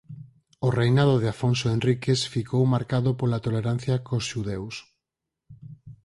[0.67, 4.75] O reinado de Afonso Henriques ficou marcado pola tolerancia cos xudeus.